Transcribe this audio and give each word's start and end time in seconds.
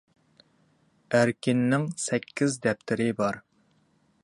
ئەركىننىڭ 1.17 1.85
سەككىز 2.05 2.59
دەپتىرى 2.67 3.09
بار. 3.23 3.41